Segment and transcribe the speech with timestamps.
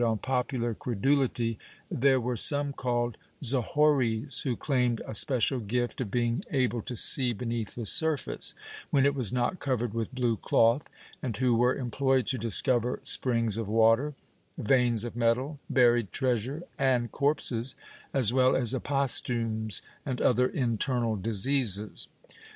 [0.03, 1.59] VIII] INFERENTIAL HERESY lg7 popular credulity
[1.91, 7.37] there were some called zahories, who claimed a special gift of being able to sec
[7.37, 8.55] beneath the surface
[8.89, 10.89] when it was not covered with blue cloth,
[11.21, 14.15] and who were employed to discover springs of water,
[14.57, 17.75] veins of metal, buried treasure and corpses,
[18.11, 22.07] as well as aposthumes and other internal diseases.